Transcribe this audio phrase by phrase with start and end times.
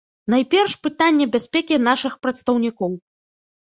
[0.33, 2.91] Найперш, пытанне бяспекі нашых прадстаўнікоў.